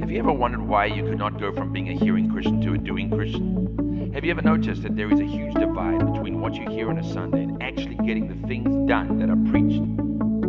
[0.00, 2.74] Have you ever wondered why you could not go from being a hearing Christian to
[2.74, 4.10] a doing Christian?
[4.12, 6.98] Have you ever noticed that there is a huge divide between what you hear on
[6.98, 9.82] a Sunday and actually getting the things done that are preached?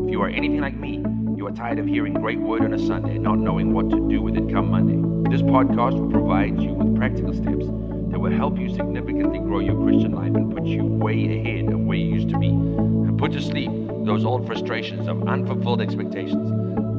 [0.03, 1.03] If you are anything like me,
[1.37, 4.09] you are tired of hearing great word on a Sunday and not knowing what to
[4.09, 5.29] do with it come Monday.
[5.29, 7.67] This podcast will provide you with practical steps
[8.11, 11.79] that will help you significantly grow your Christian life and put you way ahead of
[11.81, 13.71] where you used to be and put to sleep
[14.05, 16.51] those old frustrations of unfulfilled expectations.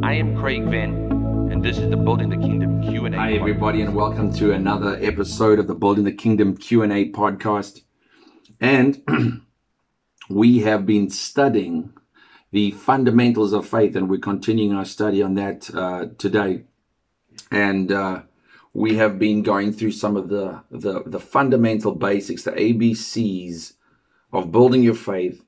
[0.04, 1.05] I am Craig Venn,
[1.56, 3.12] and this is the Building the Kingdom Q&A.
[3.12, 7.80] Hi everybody and welcome to another episode of the Building the Kingdom Q&A podcast.
[8.60, 9.02] And
[10.28, 11.94] we have been studying
[12.52, 16.64] the fundamentals of faith and we're continuing our study on that uh, today.
[17.50, 18.24] And uh,
[18.74, 23.72] we have been going through some of the, the, the fundamental basics, the ABCs
[24.30, 25.42] of building your faith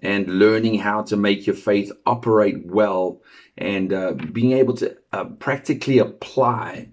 [0.00, 3.22] and learning how to make your faith operate well
[3.56, 6.88] and uh, being able to uh, practically apply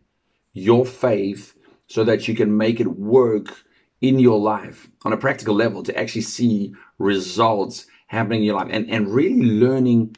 [0.53, 1.55] your faith
[1.87, 3.63] so that you can make it work
[4.01, 8.69] in your life on a practical level to actually see results happening in your life
[8.71, 10.15] and, and really learning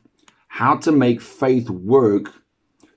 [0.47, 2.31] how to make faith work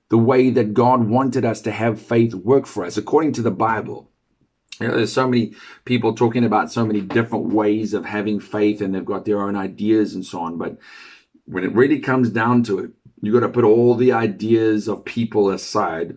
[0.09, 3.51] the way that God wanted us to have faith work for us according to the
[3.51, 4.09] Bible.
[4.79, 8.81] You know, there's so many people talking about so many different ways of having faith
[8.81, 10.57] and they've got their own ideas and so on.
[10.57, 10.77] But
[11.45, 12.91] when it really comes down to it,
[13.21, 16.15] you've got to put all the ideas of people aside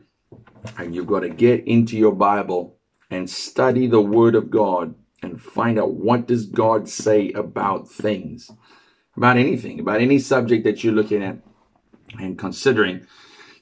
[0.78, 2.76] and you've got to get into your Bible
[3.10, 8.50] and study the word of God and find out what does God say about things,
[9.16, 11.38] about anything, about any subject that you're looking at
[12.18, 13.06] and considering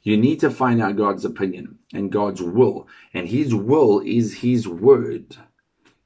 [0.03, 2.89] you need to find out God's opinion and God's will.
[3.13, 5.37] And His will is His word.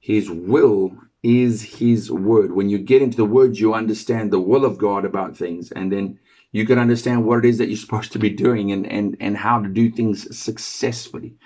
[0.01, 2.53] His will is His word.
[2.53, 5.71] When you get into the word, you understand the will of God about things.
[5.73, 6.19] And then
[6.53, 9.37] you can understand what it is that you're supposed to be doing and, and, and
[9.37, 11.37] how to do things successfully.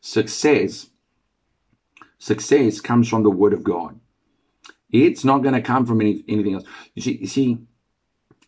[0.00, 0.88] Success,
[2.18, 3.98] success comes from the word of God.
[4.90, 6.64] It's not going to come from any, anything else.
[6.94, 7.58] You see, you see,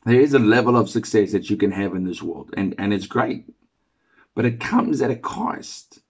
[0.09, 2.93] there is a level of success that you can have in this world, and, and
[2.93, 3.45] it's great.
[4.35, 6.01] But it comes at a cost.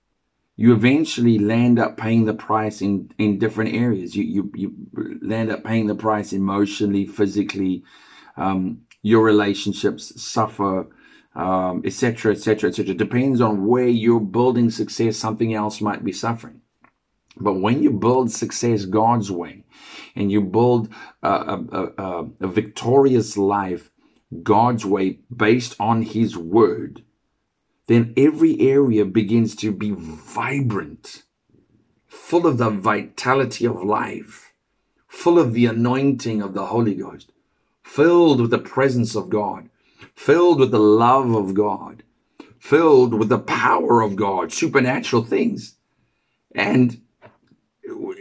[0.56, 4.16] You eventually land up paying the price in, in different areas.
[4.16, 7.84] You, you, you land up paying the price emotionally, physically.
[8.36, 10.86] Um, your relationships suffer,
[11.36, 12.94] etc., etc., etc.
[12.94, 15.16] Depends on where you're building success.
[15.16, 16.60] Something else might be suffering.
[17.36, 19.65] But when you build success God's way
[20.19, 20.89] and you build
[21.23, 23.93] a, a, a, a, victorious life
[24.43, 27.05] God's way based on His word,
[27.87, 31.23] then every area begins to be vibrant,
[32.09, 34.53] full of the vitality of life,
[35.07, 37.31] full of the anointing of the Holy Ghost,
[37.83, 39.71] filled with the presence of God,
[40.17, 42.03] filled with the love of God,
[42.59, 45.77] filled with the power of God, supernatural things.
[46.55, 47.01] And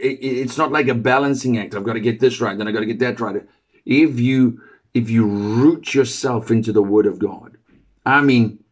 [0.00, 1.74] it, it's not like a balancing act.
[1.74, 3.42] I've got to get this right, then I've got to get that right.
[3.84, 4.60] If you
[4.94, 7.56] if you root yourself into the Word of God,
[8.04, 8.64] I mean,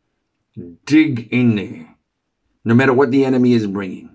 [0.86, 1.94] dig in there,
[2.64, 4.10] no matter what the enemy is bringing.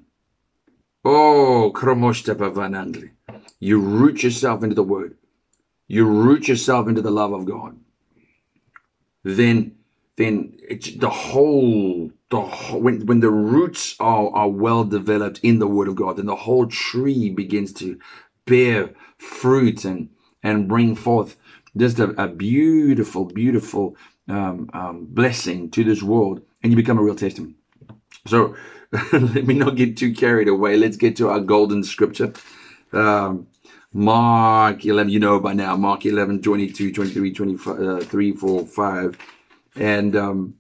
[1.04, 1.72] Oh,
[3.60, 5.18] you root yourself into the Word.
[5.88, 7.78] You root yourself into the love of God.
[9.24, 9.76] Then,
[10.22, 10.58] then
[10.98, 15.96] the whole the when when the roots are are well developed in the Word of
[15.96, 18.00] God, then the whole tree begins to
[18.46, 20.10] bear fruit and
[20.44, 21.38] and bring forth
[21.78, 23.96] just a, a beautiful, beautiful
[24.28, 27.56] um, um, blessing to this world, and you become a real testament.
[28.28, 28.56] So
[29.14, 30.78] let me not get too carried away.
[30.78, 32.34] Let's get to our golden scripture.
[32.92, 33.48] Um,
[33.94, 39.18] Mark 11, you know by now, Mark 11, 22, 23, 23, uh, 4, 5.
[39.76, 40.56] And um,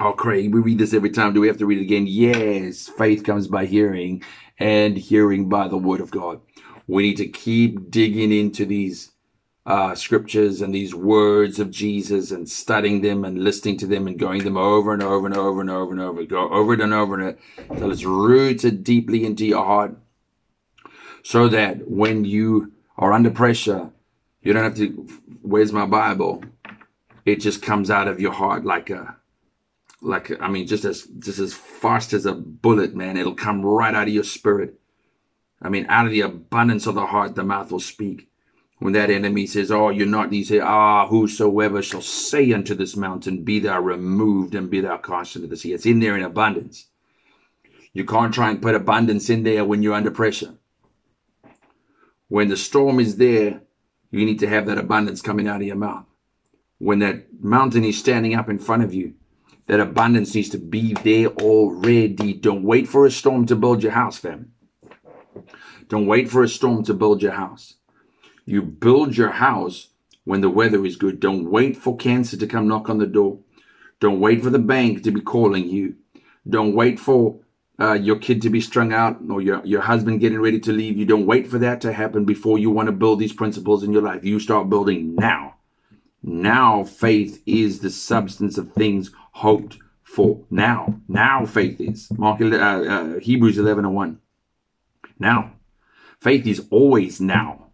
[0.00, 1.34] Oh, Craig, we read this every time.
[1.34, 2.06] Do we have to read it again?
[2.06, 2.86] Yes.
[2.86, 4.22] Faith comes by hearing
[4.60, 6.40] and hearing by the word of God.
[6.86, 9.10] We need to keep digging into these
[9.66, 14.16] uh, scriptures and these words of Jesus and studying them and listening to them and
[14.16, 16.24] going them over and over and over and over and over.
[16.24, 17.38] Go over it and over it
[17.68, 19.96] until it's rooted deeply into your heart
[21.24, 23.90] so that when you are under pressure,
[24.42, 25.08] you don't have to,
[25.42, 26.44] where's my Bible?
[27.28, 29.14] It just comes out of your heart like a,
[30.00, 33.18] like I mean, just as just as fast as a bullet, man.
[33.18, 34.80] It'll come right out of your spirit.
[35.60, 38.30] I mean, out of the abundance of the heart, the mouth will speak.
[38.78, 42.96] When that enemy says, "Oh, you're not," you say, "Ah, whosoever shall say unto this
[42.96, 46.22] mountain, Be thou removed and be thou cast into the sea." It's in there in
[46.22, 46.86] abundance.
[47.92, 50.54] You can't try and put abundance in there when you're under pressure.
[52.28, 53.60] When the storm is there,
[54.10, 56.07] you need to have that abundance coming out of your mouth.
[56.78, 59.14] When that mountain is standing up in front of you,
[59.68, 62.34] That abundance needs to be there already.
[62.34, 64.52] Don't wait for a storm to build your house, fam.
[65.88, 67.74] Don't wait for a storm to build your house.
[68.46, 69.88] You build your house
[70.24, 71.20] when the weather is good.
[71.20, 73.40] Don't wait for cancer to come knock on the door.
[74.00, 75.96] Don't wait for the bank to be calling you.
[76.48, 77.40] Don't wait for
[77.80, 80.96] uh, your kid to be strung out or your, your husband getting ready to leave.
[80.98, 83.92] You don't wait for that to happen before you want to build these principles in
[83.92, 84.24] your life.
[84.24, 85.56] You start building now.
[86.22, 90.44] Now faith is the substance of things hoped for.
[90.50, 92.10] Now, now faith is.
[92.16, 94.20] Mark, uh, uh, Hebrews 11 and 1.
[95.18, 95.52] Now.
[96.20, 97.66] Faith is always now.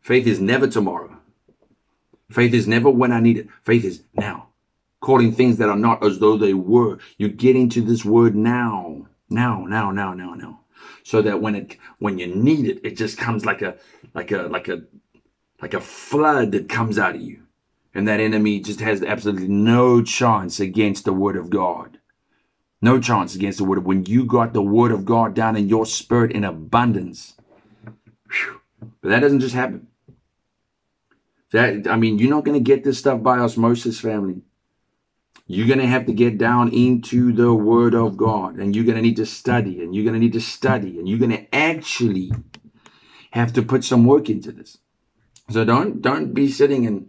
[0.00, 1.16] Faith is never tomorrow.
[2.30, 3.48] Faith is never when I need it.
[3.62, 4.48] Faith is now.
[5.00, 6.98] Calling things that are not as though they were.
[7.18, 9.06] You get into this word now.
[9.30, 10.60] Now, now, now, now, now.
[11.04, 13.76] So that when it when you need it, it just comes like a
[14.14, 14.82] like a like a
[15.62, 17.43] like a flood that comes out of you.
[17.94, 21.98] And that enemy just has absolutely no chance against the word of God.
[22.82, 25.68] No chance against the word of when you got the word of God down in
[25.68, 27.34] your spirit in abundance.
[28.30, 28.60] Whew,
[29.00, 29.86] but that doesn't just happen.
[31.52, 34.42] That I mean, you're not going to get this stuff by osmosis, family.
[35.46, 38.96] You're going to have to get down into the Word of God, and you're going
[38.96, 41.54] to need to study, and you're going to need to study, and you're going to
[41.54, 42.32] actually
[43.30, 44.78] have to put some work into this.
[45.50, 47.08] So don't don't be sitting and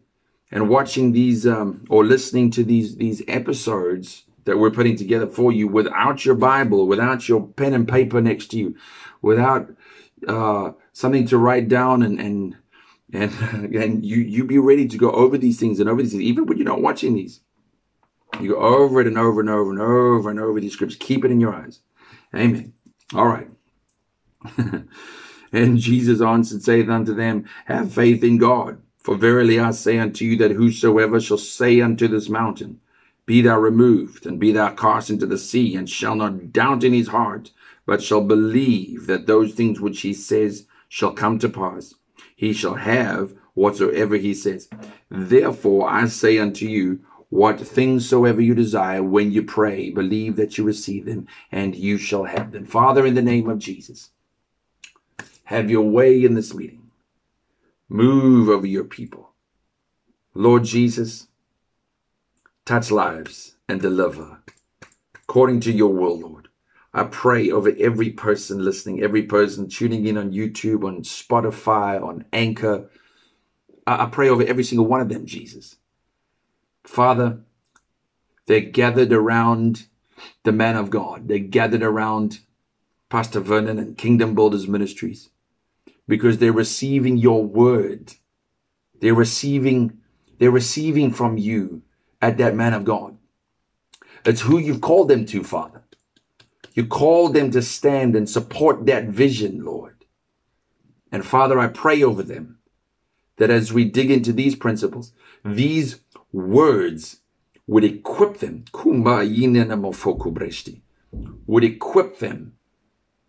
[0.55, 5.51] and watching these um, or listening to these these episodes that we're putting together for
[5.51, 8.75] you without your Bible, without your pen and paper next to you,
[9.21, 9.69] without
[10.29, 12.55] uh, something to write down and and
[13.11, 13.33] and
[13.75, 16.45] and you you be ready to go over these things and over these things, even
[16.45, 17.41] when you're not watching these.
[18.39, 20.95] You go over it and over and over and over and over these scripts.
[20.95, 21.81] Keep it in your eyes.
[22.33, 22.73] Amen.
[23.13, 23.49] All right.
[25.51, 28.81] and Jesus answered, saith unto them, Have faith in God.
[29.05, 32.79] For verily I say unto you that whosoever shall say unto this mountain,
[33.27, 36.91] Be thou removed, and be thou cast into the sea, and shall not doubt in
[36.91, 37.51] his heart,
[37.85, 41.93] but shall believe that those things which he says shall come to pass,
[42.35, 44.69] he shall have whatsoever he says.
[45.11, 46.99] Therefore I say unto you,
[47.29, 51.99] what things soever you desire when you pray, believe that you receive them, and you
[51.99, 52.65] shall have them.
[52.65, 54.09] Father, in the name of Jesus,
[55.43, 56.84] have your way in this meeting.
[57.89, 59.31] Move over your people.
[60.33, 61.27] Lord Jesus,
[62.65, 64.39] touch lives and deliver
[65.13, 66.47] according to your will, Lord.
[66.93, 72.25] I pray over every person listening, every person tuning in on YouTube, on Spotify, on
[72.31, 72.89] Anchor.
[73.85, 75.75] I pray over every single one of them, Jesus.
[76.85, 77.39] Father,
[78.45, 79.85] they're gathered around
[80.43, 81.27] the man of God.
[81.27, 82.39] They're gathered around
[83.09, 85.29] Pastor Vernon and Kingdom Builders Ministries
[86.07, 88.13] because they're receiving your word.
[88.99, 89.99] They're receiving,
[90.39, 91.81] they're receiving from you
[92.21, 93.17] at that man of God.
[94.25, 95.83] It's who you've called them to, Father.
[96.73, 100.05] You called them to stand and support that vision, Lord.
[101.11, 102.59] And Father, I pray over them
[103.37, 105.13] that as we dig into these principles,
[105.43, 106.01] these
[106.33, 107.21] words
[107.67, 108.65] would equip them,
[111.47, 112.53] would equip them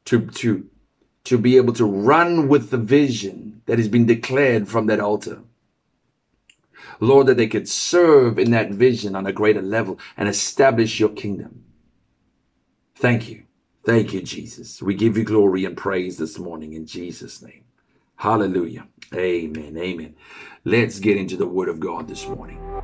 [0.04, 0.68] to, to,
[1.26, 5.40] to be able to run with the vision that has been declared from that altar.
[7.00, 11.10] Lord, that they could serve in that vision on a greater level and establish your
[11.10, 11.64] kingdom.
[12.94, 13.42] Thank you.
[13.84, 14.80] Thank you, Jesus.
[14.80, 17.64] We give you glory and praise this morning in Jesus' name.
[18.16, 18.86] Hallelujah.
[19.14, 19.76] Amen.
[19.76, 20.14] Amen.
[20.64, 22.75] Let's get into the word of God this morning.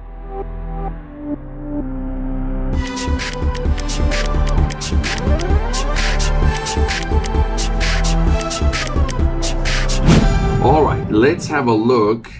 [10.65, 12.31] All right, let's have a look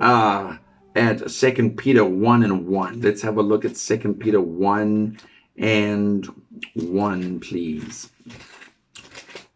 [0.00, 0.56] uh,
[0.96, 3.00] at Second Peter 1 and 1.
[3.00, 5.16] Let's have a look at Second Peter 1
[5.58, 6.26] and
[6.74, 8.10] 1, please.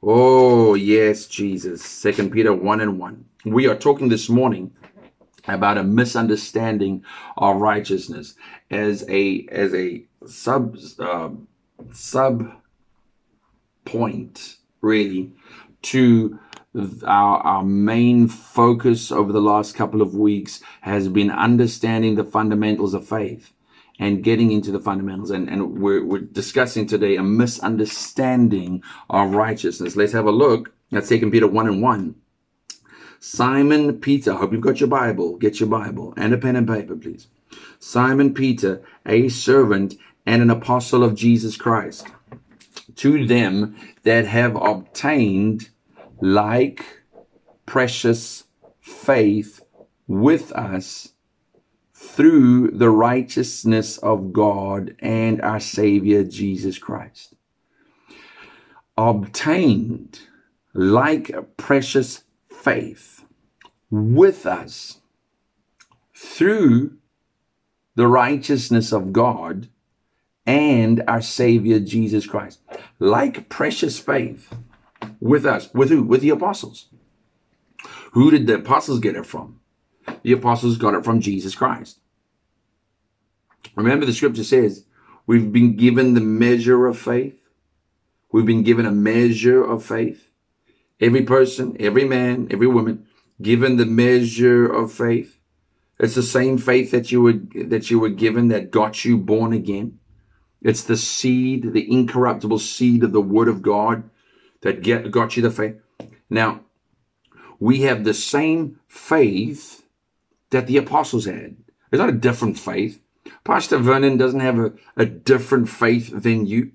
[0.05, 1.85] Oh, yes, Jesus.
[1.85, 3.25] Second Peter 1 and 1.
[3.47, 4.71] We are talking this morning
[5.49, 7.05] about a misunderstanding
[7.37, 8.35] of righteousness
[8.71, 11.31] as a as a sub uh,
[11.93, 12.53] sub
[13.85, 15.33] point really
[15.83, 16.39] to
[17.05, 22.95] our, our main focus over the last couple of weeks has been understanding the fundamentals
[22.95, 23.53] of faith
[23.99, 25.31] and getting into the fundamentals.
[25.31, 29.97] And, and we're, we're discussing today a misunderstanding of righteousness.
[29.97, 32.15] Let's have a look at 2 Peter 1 and 1.
[33.19, 35.37] Simon Peter, hope you've got your Bible.
[35.39, 37.29] Get your Bible and a pen and paper, please.
[37.79, 39.95] Simon Peter, a servant
[40.27, 42.09] and an apostle of Jesus Christ,
[42.97, 45.71] to them that have obtained
[46.21, 46.85] like
[47.67, 48.45] precious
[48.81, 49.63] faith
[50.07, 51.13] with us
[51.93, 57.35] through the righteousness of God and our Savior Jesus Christ.
[58.97, 60.21] Obtained
[60.73, 63.25] like precious faith
[63.91, 65.01] with us
[66.15, 66.97] through
[67.95, 69.69] the righteousness of God
[70.47, 72.61] and our Savior Jesus Christ.
[72.99, 74.55] Like precious faith
[75.27, 75.73] with us.
[75.75, 76.03] With who?
[76.03, 76.89] With the apostles.
[78.13, 79.61] Who did the apostles get it from?
[80.23, 82.01] The apostles got it from Jesus Christ.
[83.75, 84.85] Remember, the scripture says
[85.27, 87.39] we've been given the measure of faith.
[88.33, 90.29] We've been given a measure of faith.
[91.01, 93.07] Every person, every man, every woman,
[93.41, 95.39] given the measure of faith.
[95.99, 99.53] It's the same faith that you were that you were given that got you born
[99.53, 99.99] again.
[100.63, 104.09] It's the seed, the incorruptible seed of the Word of God
[104.63, 105.77] that get, got you the faith.
[106.31, 106.61] Now,
[107.59, 109.85] we have the same faith
[110.51, 111.57] that the apostles had.
[111.91, 113.01] It's not a different faith.
[113.45, 116.73] Pastor Vernon doesn't have a, a different faith than you.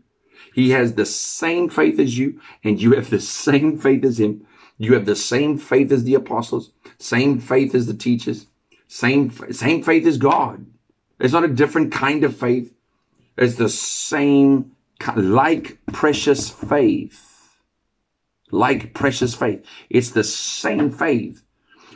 [0.54, 4.46] He has the same faith as you, and you have the same faith as him.
[4.78, 8.48] You have the same faith as the apostles, same faith as the teachers,
[8.88, 10.66] same, same faith as God.
[11.20, 12.74] It's not a different kind of faith.
[13.38, 14.72] It's the same,
[15.16, 17.31] like precious faith.
[18.51, 19.65] Like precious faith.
[19.89, 21.43] It's the same faith.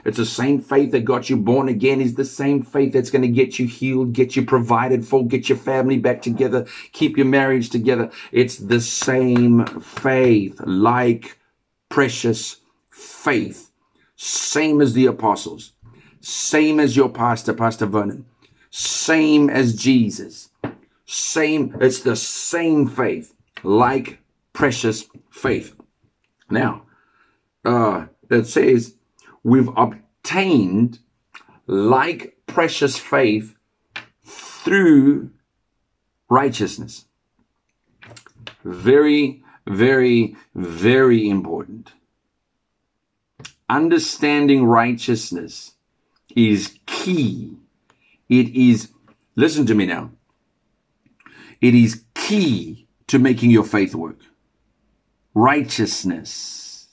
[0.06, 2.00] It's the same faith that got you born again.
[2.00, 5.50] Is the same faith that's going to get you healed, get you provided for, get
[5.50, 8.12] your family back together, keep your marriage together.
[8.32, 11.40] It's the same faith, like
[11.90, 12.58] precious
[12.92, 13.72] faith.
[14.16, 15.74] Same as the apostles.
[16.22, 18.26] Same as your pastor, Pastor Vernon.
[18.70, 20.50] Same as Jesus.
[21.06, 23.34] Same, it's the same faith,
[23.64, 24.20] like
[24.54, 25.76] precious faith.
[26.50, 26.84] Now,
[27.64, 28.96] uh, it says,
[29.44, 31.00] we've obtained
[31.68, 33.56] like precious faith
[34.24, 35.32] through
[36.30, 37.06] righteousness.
[38.64, 41.94] Very, very, very important.
[43.70, 45.74] Understanding righteousness
[46.36, 47.58] is key.
[48.30, 48.92] It is,
[49.36, 50.12] listen to me now.
[51.62, 54.20] It is key to making your faith work.
[55.36, 56.88] Righteousness.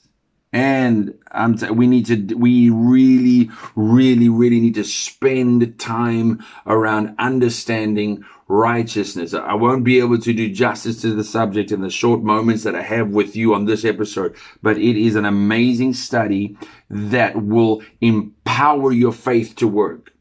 [0.51, 7.15] And I'm t- we need to, we really, really, really need to spend time around
[7.17, 9.33] understanding righteousness.
[9.33, 12.75] I won't be able to do justice to the subject in the short moments that
[12.75, 16.55] I have with you on this episode, but it is an amazing study
[16.91, 20.13] that will empower your faith to work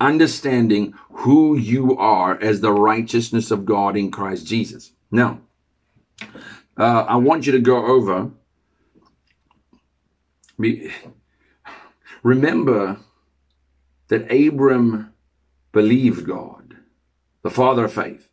[0.00, 4.92] understanding who you are as the righteousness of God in Christ Jesus.
[5.10, 5.40] Now,
[6.78, 8.30] uh, I want you to go over.
[12.22, 12.98] Remember
[14.08, 15.12] that Abram
[15.72, 16.76] believed God,
[17.42, 18.28] the father of faith,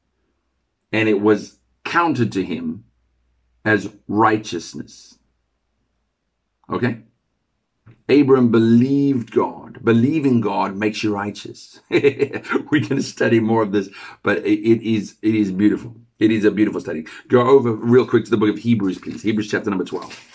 [0.92, 2.86] and it was counted to him
[3.66, 5.18] as righteousness.
[6.72, 7.00] Okay?
[8.08, 9.84] Abram believed God.
[9.84, 11.80] Believing God makes you righteous.
[11.90, 13.90] we can study more of this,
[14.24, 15.96] but it, it is it is beautiful.
[16.20, 17.06] It is a beautiful study.
[17.28, 19.22] Go over real quick to the book of Hebrews, please.
[19.22, 20.32] Hebrews chapter number 12.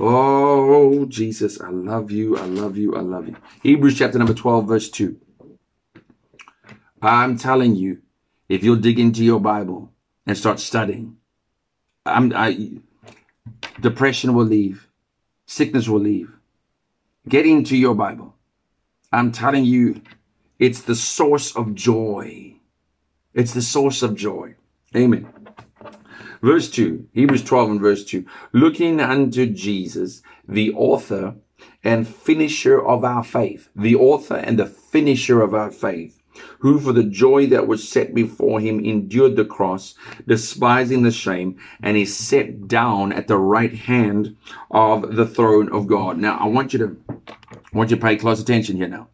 [0.00, 2.36] Oh, Jesus, I love you.
[2.36, 2.96] I love you.
[2.96, 3.36] I love you.
[3.62, 5.16] Hebrews chapter number 12, verse 2.
[7.02, 8.00] I'm telling you,
[8.48, 9.92] if you'll dig into your Bible
[10.26, 11.16] and start studying,
[12.04, 12.72] I'm, I,
[13.80, 14.88] depression will leave
[15.46, 16.30] sickness will leave.
[17.28, 18.34] Get into your Bible.
[19.12, 20.02] I'm telling you,
[20.58, 22.53] it's the source of joy.
[23.34, 24.54] It's the source of joy.
[24.96, 25.28] Amen.
[26.40, 28.24] Verse 2, Hebrews 12 and verse 2.
[28.52, 31.34] Looking unto Jesus, the author
[31.82, 33.68] and finisher of our faith.
[33.74, 36.20] The author and the finisher of our faith
[36.58, 39.94] who for the joy that was set before him endured the cross,
[40.26, 44.36] despising the shame, and is set down at the right hand
[44.70, 46.18] of the throne of God.
[46.18, 49.08] Now, I want you to, I want you to pay close attention here now.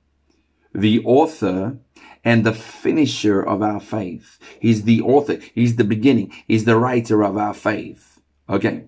[0.74, 1.78] The author
[2.24, 4.38] and the finisher of our faith.
[4.60, 5.38] He's the author.
[5.54, 6.32] He's the beginning.
[6.46, 8.20] He's the writer of our faith.
[8.48, 8.84] Okay.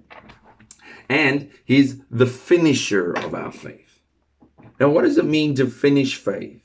[1.09, 4.01] And he's the finisher of our faith.
[4.81, 6.63] Now, what does it mean to finish faith?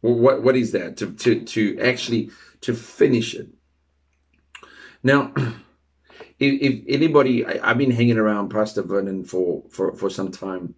[0.00, 0.96] What what is that?
[0.98, 3.48] To to to actually to finish it.
[5.02, 10.30] Now, if, if anybody, I, have been hanging around Pastor Vernon for for for some
[10.30, 10.74] time,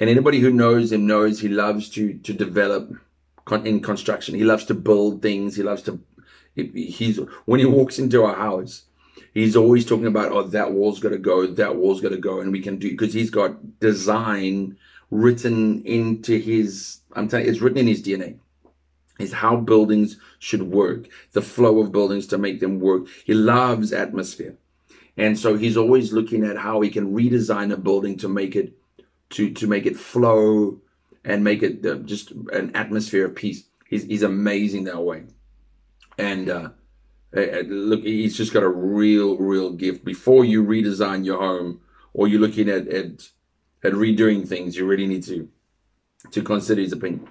[0.00, 2.92] and anybody who knows him knows he loves to to develop
[3.64, 4.34] in construction.
[4.34, 5.56] He loves to build things.
[5.56, 6.00] He loves to.
[6.54, 8.84] He's when he walks into a house,
[9.32, 12.40] he's always talking about oh that wall's got to go, that wall's got to go,
[12.40, 14.76] and we can do because he's got design
[15.10, 18.38] written into his, I'm telling you, it's written in his DNA.
[19.18, 23.08] Is how buildings should work, the flow of buildings to make them work.
[23.24, 24.56] He loves atmosphere.
[25.16, 28.74] And so he's always looking at how he can redesign a building to make it
[29.30, 30.80] to to make it flow
[31.24, 33.64] and make it uh, just an atmosphere of peace.
[33.88, 35.24] He's he's amazing that way.
[36.18, 36.70] And uh,
[37.32, 40.04] look, he's just got a real real gift.
[40.04, 41.80] Before you redesign your home
[42.12, 43.28] or you're looking at at
[43.84, 45.48] at redoing things, you really need to
[46.30, 47.28] to consider his opinion.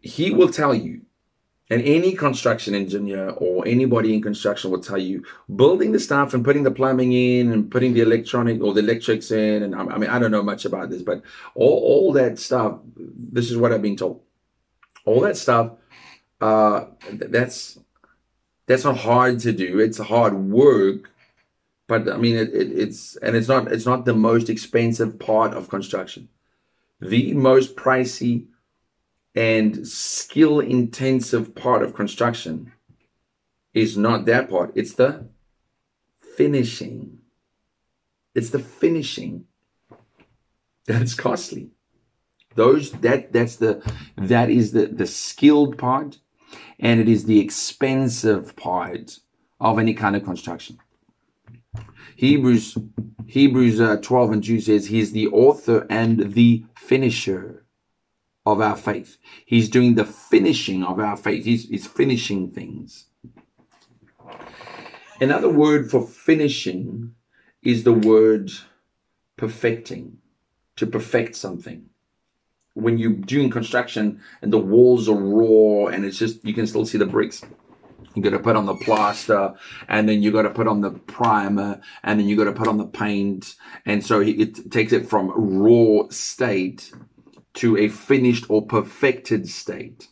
[0.00, 1.02] He will tell you
[1.70, 5.24] and any construction engineer or anybody in construction will tell you
[5.54, 9.30] building the stuff and putting the plumbing in and putting the electronic or the electrics
[9.30, 9.62] in.
[9.62, 11.22] And I mean, I don't know much about this, but
[11.54, 14.20] all, all that stuff, this is what I've been told.
[15.04, 15.72] All that stuff,
[16.40, 17.78] uh, that's,
[18.66, 19.78] that's not hard to do.
[19.78, 21.08] It's hard work,
[21.86, 25.54] but I mean, it, it, it's, and it's not, it's not the most expensive part
[25.54, 26.28] of construction.
[27.00, 28.46] The most pricey
[29.34, 32.72] and skill intensive part of construction
[33.74, 34.72] is not that part.
[34.74, 35.28] It's the
[36.36, 37.18] finishing.
[38.34, 39.44] It's the finishing
[40.86, 41.70] that's costly.
[42.56, 43.82] Those that that's the
[44.16, 46.18] that is the the skilled part
[46.80, 49.18] and it is the expensive part
[49.60, 50.78] of any kind of construction.
[52.16, 52.76] Hebrews
[53.26, 57.64] hebrews uh, 12 and 2 says he's the author and the finisher
[58.50, 59.16] of our faith.
[59.46, 61.44] He's doing the finishing of our faith.
[61.44, 63.06] He's, he's finishing things.
[65.20, 67.14] Another word for finishing
[67.62, 68.50] is the word
[69.36, 70.16] perfecting,
[70.76, 71.86] to perfect something.
[72.74, 76.86] When you're doing construction and the walls are raw and it's just, you can still
[76.86, 77.42] see the bricks.
[78.14, 79.54] You got to put on the plaster
[79.88, 82.68] and then you got to put on the primer and then you got to put
[82.68, 83.54] on the paint.
[83.86, 86.92] And so it takes it from raw state
[87.54, 90.08] to a finished or perfected state.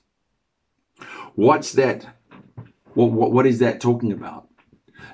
[1.34, 2.06] What's that?
[2.94, 4.48] What, what, what is that talking about?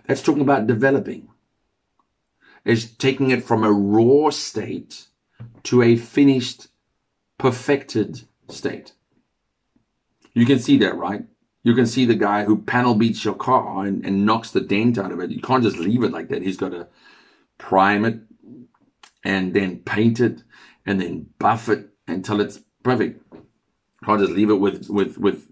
[0.07, 1.29] That's talking about developing.
[2.65, 5.09] It's taking it from a raw state
[5.65, 6.69] to a finished,
[7.39, 8.93] perfected state.
[10.33, 11.25] You can see that, right?
[11.63, 14.99] You can see the guy who panel beats your car and, and knocks the dent
[14.99, 15.31] out of it.
[15.31, 16.43] You can't just leave it like that.
[16.43, 16.89] He's got to
[17.59, 18.21] prime it
[19.25, 20.43] and then paint it
[20.85, 23.23] and then buff it until it's perfect.
[24.05, 25.47] Can't just leave it with with with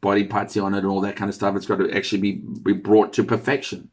[0.00, 1.54] body parts on it and all that kind of stuff.
[1.56, 3.90] It's got to actually be be brought to perfection.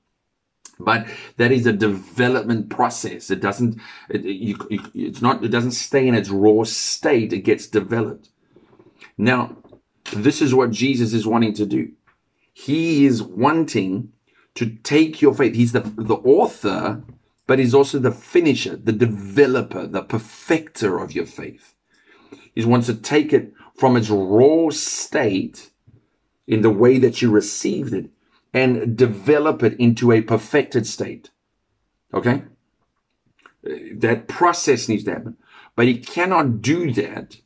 [0.80, 3.30] But that is a development process.
[3.30, 3.82] It doesn't.
[4.10, 4.58] It, you,
[4.94, 5.44] it's not.
[5.44, 7.34] It doesn't stay in its raw state.
[7.34, 8.30] It gets developed.
[9.18, 9.58] Now,
[10.14, 11.92] this is what Jesus is wanting to do.
[12.54, 14.14] He is wanting
[14.56, 15.56] to take your faith.
[15.56, 17.04] He's the the author,
[17.46, 21.76] but he's also the finisher, the developer, the perfecter of your faith.
[22.60, 25.72] He wants to take it from its raw state
[26.46, 28.10] in the way that you received it
[28.54, 31.30] and develop it into a perfected state.
[32.14, 32.44] Okay?
[33.64, 35.38] That process needs to happen.
[35.78, 37.38] But he cannot do that.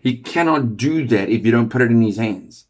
[0.00, 2.66] He cannot do that if you don't put it in his hands.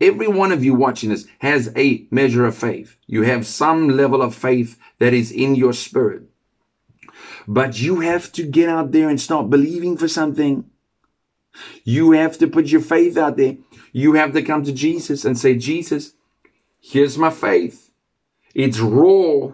[0.00, 2.96] Every one of you watching this has a measure of faith.
[3.06, 6.28] You have some level of faith that is in your spirit.
[7.46, 10.70] But you have to get out there and start believing for something.
[11.84, 13.56] You have to put your faith out there.
[13.92, 16.14] You have to come to Jesus and say, Jesus,
[16.80, 17.90] here's my faith.
[18.54, 19.52] It's raw,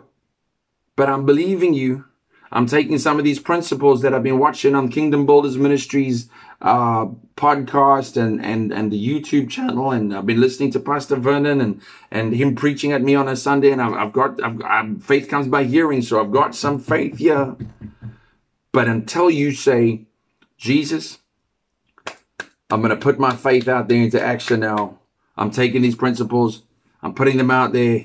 [0.97, 2.05] but I'm believing you.
[2.53, 6.29] I'm taking some of these principles that I've been watching on Kingdom Builders Ministries
[6.61, 9.93] uh, podcast and, and, and the YouTube channel.
[9.93, 13.37] And I've been listening to Pastor Vernon and, and him preaching at me on a
[13.37, 13.71] Sunday.
[13.71, 16.03] And I've, I've got, I've, I've, faith comes by hearing.
[16.03, 17.57] So I've got some faith here.
[18.73, 20.07] But until you say,
[20.59, 21.19] Jesus,
[22.71, 24.99] I'm going to put my faith out there into action now.
[25.37, 26.63] I'm taking these principles.
[27.03, 28.05] I'm putting them out there.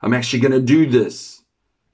[0.00, 1.33] I'm actually going to do this.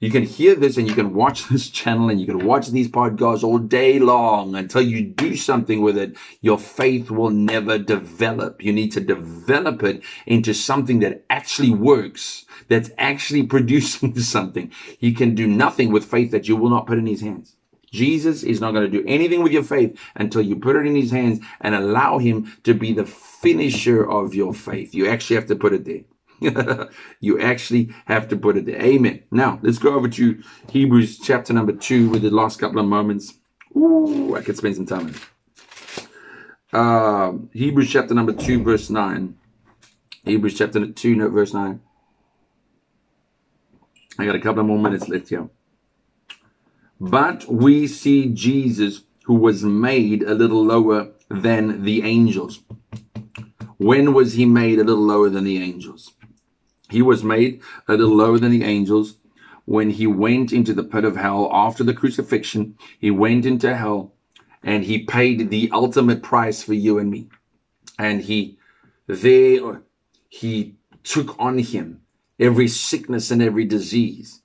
[0.02, 2.88] You can hear this and you can watch this channel and you can watch these
[2.88, 6.16] podcasts all day long until you do something with it.
[6.40, 8.64] Your faith will never develop.
[8.64, 14.72] You need to develop it into something that actually works, that's actually producing something.
[15.00, 17.56] You can do nothing with faith that you will not put in his hands.
[17.90, 20.94] Jesus is not going to do anything with your faith until you put it in
[20.94, 24.94] his hands and allow him to be the finisher of your faith.
[24.94, 26.04] You actually have to put it there.
[27.20, 28.80] you actually have to put it there.
[28.80, 29.22] Amen.
[29.30, 33.34] Now, let's go over to Hebrews chapter number two with the last couple of moments.
[33.76, 35.20] Ooh, I could spend some time on it.
[36.72, 39.36] Uh, Hebrews chapter number two, verse nine.
[40.24, 41.80] Hebrews chapter two, no, verse nine.
[44.18, 45.48] I got a couple of more minutes left here.
[47.00, 52.60] But we see Jesus who was made a little lower than the angels.
[53.78, 56.12] When was he made a little lower than the angels?
[56.90, 59.16] He was made a little lower than the angels
[59.64, 62.76] when he went into the pit of hell after the crucifixion.
[62.98, 64.14] He went into hell
[64.62, 67.28] and he paid the ultimate price for you and me.
[67.98, 68.58] And he
[69.06, 69.82] there
[70.28, 72.00] he took on him
[72.38, 74.42] every sickness and every disease,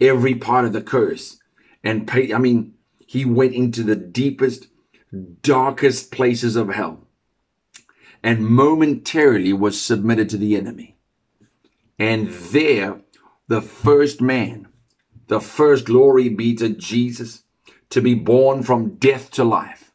[0.00, 1.38] every part of the curse,
[1.84, 2.32] and paid.
[2.32, 4.68] I mean, he went into the deepest,
[5.42, 7.06] darkest places of hell
[8.22, 10.91] and momentarily was submitted to the enemy.
[12.02, 13.00] And there,
[13.46, 14.66] the first man,
[15.28, 17.44] the first glory be to Jesus,
[17.90, 19.92] to be born from death to life.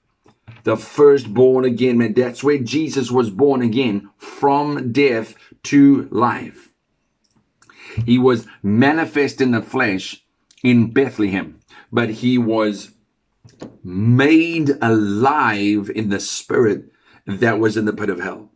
[0.64, 2.14] The first born again man.
[2.14, 6.72] That's where Jesus was born again from death to life.
[8.06, 10.24] He was manifest in the flesh
[10.64, 11.60] in Bethlehem,
[11.92, 12.92] but he was
[13.84, 16.86] made alive in the spirit
[17.26, 18.54] that was in the pit of hell.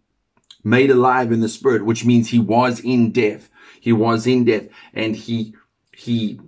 [0.64, 3.50] Made alive in the spirit, which means he was in death.
[3.80, 5.56] He was in death and he,
[5.92, 6.40] he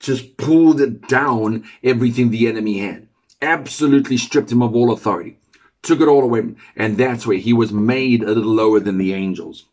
[0.00, 3.08] just pulled down everything the enemy had.
[3.42, 5.38] Absolutely stripped him of all authority.
[5.82, 6.54] Took it all away.
[6.76, 9.66] And that's where he was made a little lower than the angels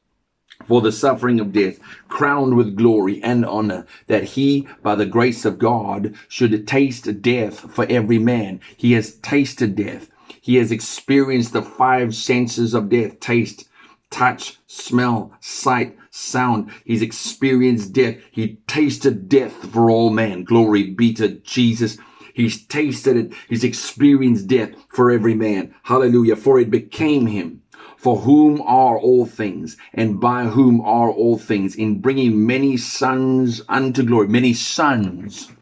[0.68, 5.46] for the suffering of death, crowned with glory and honor, that he, by the grace
[5.46, 8.62] of God, should taste death for every man.
[8.78, 10.10] He has tasted death.
[10.44, 13.70] He has experienced the five senses of death, taste,
[14.10, 16.70] touch, smell, sight, sound.
[16.84, 18.18] He's experienced death.
[18.30, 20.44] He tasted death for all men.
[20.44, 21.98] Glory be to Jesus.
[22.34, 23.34] He's tasted it.
[23.48, 25.74] He's experienced death for every man.
[25.84, 26.36] Hallelujah.
[26.36, 27.62] For it became him
[27.96, 33.62] for whom are all things and by whom are all things in bringing many sons
[33.70, 34.28] unto glory.
[34.28, 35.54] Many sons.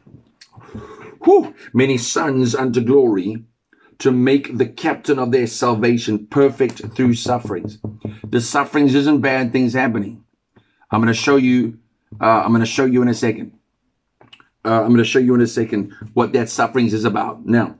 [1.24, 3.46] Whew, many sons unto glory
[4.02, 7.78] to make the captain of their salvation perfect through sufferings.
[8.28, 10.24] The sufferings isn't bad things happening.
[10.90, 11.78] I'm going to show you,
[12.20, 13.54] uh, I'm going to show you in a second.
[14.66, 17.46] Uh, I'm going to show you in a second what that sufferings is about.
[17.46, 17.78] Now,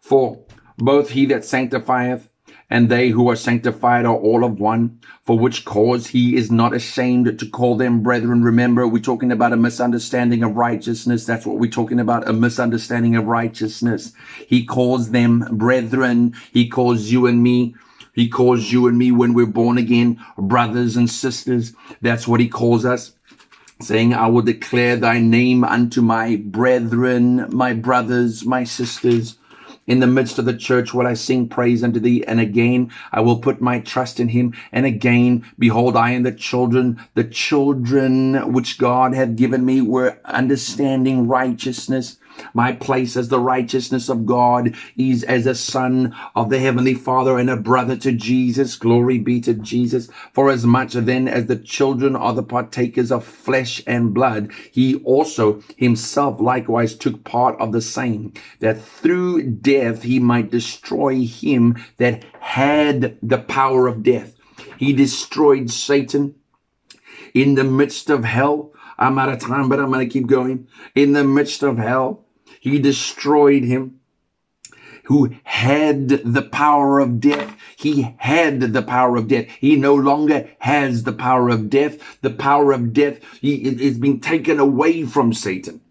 [0.00, 0.44] for
[0.76, 2.28] both he that sanctifieth
[2.70, 6.74] and they who are sanctified are all of one, for which cause he is not
[6.74, 8.42] ashamed to call them brethren.
[8.42, 11.26] Remember, we're talking about a misunderstanding of righteousness.
[11.26, 14.12] That's what we're talking about, a misunderstanding of righteousness.
[14.46, 16.34] He calls them brethren.
[16.52, 17.74] He calls you and me.
[18.12, 21.72] He calls you and me when we're born again, brothers and sisters.
[22.00, 23.12] That's what he calls us
[23.80, 29.36] saying, I will declare thy name unto my brethren, my brothers, my sisters.
[29.86, 32.24] In the midst of the church will I sing praise unto thee.
[32.26, 34.54] And again, I will put my trust in him.
[34.72, 40.18] And again, behold, I and the children, the children which God hath given me were
[40.24, 42.18] understanding righteousness
[42.52, 47.38] my place as the righteousness of God is as a son of the heavenly father
[47.38, 48.76] and a brother to Jesus.
[48.76, 50.08] Glory be to Jesus.
[50.32, 54.96] For as much then as the children are the partakers of flesh and blood, he
[55.04, 61.76] also himself likewise took part of the same, that through death he might destroy him
[61.98, 64.34] that had the power of death.
[64.76, 66.34] He destroyed Satan
[67.32, 68.72] in the midst of hell.
[68.98, 70.68] I'm out of time, but I'm going to keep going.
[70.94, 72.23] In the midst of hell,
[72.64, 74.00] he destroyed him
[75.02, 77.54] who had the power of death.
[77.76, 79.48] He had the power of death.
[79.60, 81.98] He no longer has the power of death.
[82.22, 85.82] The power of death is being taken away from Satan.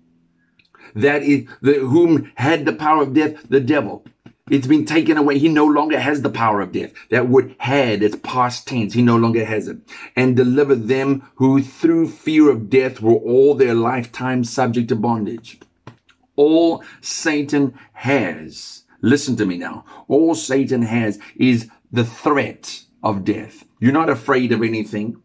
[0.95, 4.03] That is the, whom had the power of death, the devil.
[4.49, 5.37] It's been taken away.
[5.37, 6.93] He no longer has the power of death.
[7.11, 8.93] That word had, it's past tense.
[8.93, 9.77] He no longer has it.
[10.15, 15.59] And delivered them who through fear of death were all their lifetime subject to bondage.
[16.35, 23.65] All Satan has, listen to me now, all Satan has is the threat of death.
[23.79, 25.21] You're not afraid of anything.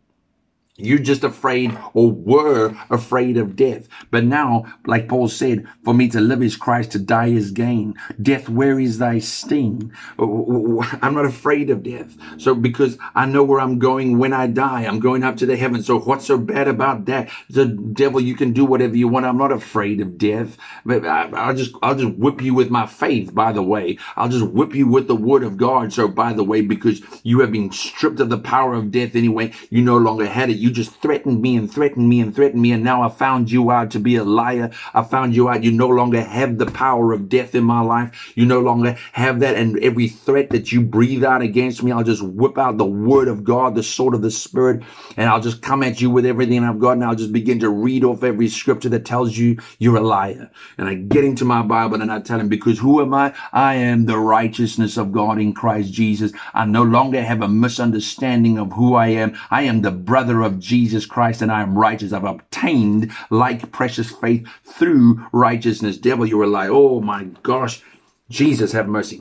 [0.79, 3.89] You're just afraid or were afraid of death.
[4.13, 7.95] But now, like Paul said, for me to live is Christ, to die is gain.
[8.23, 9.93] Death, where is thy sting?
[10.19, 12.17] I'm not afraid of death.
[12.39, 15.57] So because I know where I'm going when I die, I'm going up to the
[15.57, 15.87] heavens.
[15.87, 17.29] So what's so bad about that?
[17.51, 19.27] The devil, you can do whatever you want.
[19.27, 20.57] I'm not afraid of death.
[20.87, 23.99] But I'll just, I'll just whip you with my faith, by the way.
[24.17, 25.93] I'll just whip you with the word of God.
[25.93, 29.53] So by the way, because you have been stripped of the power of death anyway,
[29.71, 30.59] you no longer had it.
[30.59, 32.73] You You just threatened me and threatened me and threatened me.
[32.73, 34.71] And now I found you out to be a liar.
[34.93, 35.65] I found you out.
[35.65, 38.35] You no longer have the power of death in my life.
[38.37, 39.57] You no longer have that.
[39.57, 43.29] And every threat that you breathe out against me, I'll just whip out the word
[43.29, 44.83] of God, the sword of the spirit,
[45.17, 46.93] and I'll just come at you with everything I've got.
[46.93, 50.51] And I'll just begin to read off every scripture that tells you you're a liar.
[50.77, 53.33] And I get into my Bible and I tell him, because who am I?
[53.55, 56.33] I am the righteousness of God in Christ Jesus.
[56.53, 59.35] I no longer have a misunderstanding of who I am.
[59.51, 62.13] I am the brother of Jesus Christ and I am righteous.
[62.13, 65.99] I've obtained like precious faith through righteousness.
[65.99, 66.69] Devil, you're a lie.
[66.69, 67.83] Oh my gosh.
[68.29, 69.21] Jesus, have mercy.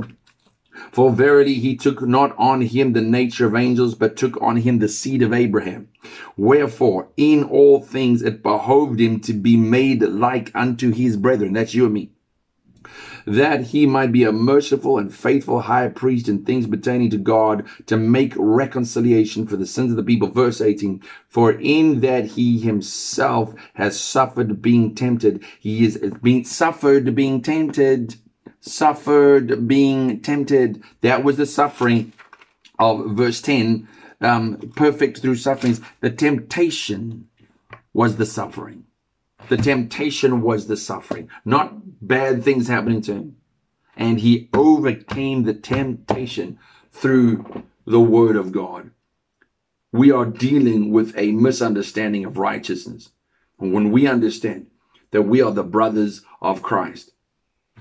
[0.92, 4.80] For verily he took not on him the nature of angels, but took on him
[4.80, 5.88] the seed of Abraham.
[6.36, 11.54] Wherefore, in all things it behoved him to be made like unto his brethren.
[11.54, 12.12] That's you and me
[13.26, 17.66] that he might be a merciful and faithful high priest in things pertaining to God
[17.88, 20.30] to make reconciliation for the sins of the people.
[20.30, 27.14] Verse 18, for in that he himself has suffered being tempted, he is being suffered
[27.16, 28.16] being tempted,
[28.60, 30.82] suffered being tempted.
[31.02, 32.14] That was the suffering
[32.80, 33.88] of verse 10,
[34.22, 35.82] um, perfect through sufferings.
[36.02, 37.28] The temptation
[37.94, 38.87] was the suffering.
[39.50, 41.74] The temptation was the suffering, not
[42.06, 43.38] bad things happening to him.
[43.96, 46.60] And he overcame the temptation
[46.92, 48.92] through the word of God.
[49.92, 53.10] We are dealing with a misunderstanding of righteousness.
[53.60, 54.68] And when we understand
[55.12, 57.12] that we are the brothers of Christ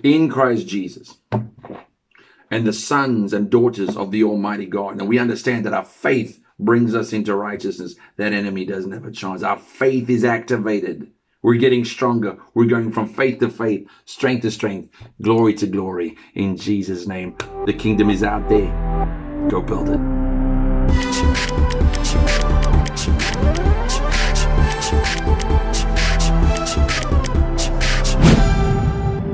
[0.02, 1.18] in Christ Jesus
[2.50, 6.40] and the sons and daughters of the Almighty God, and we understand that our faith
[6.58, 9.42] brings us into righteousness, that enemy doesn't have a chance.
[9.42, 11.10] Our faith is activated
[11.46, 12.36] we're getting stronger.
[12.54, 16.16] We're going from faith to faith, strength to strength, glory to glory.
[16.34, 19.46] In Jesus' name, the kingdom is out there.
[19.48, 20.25] Go build it.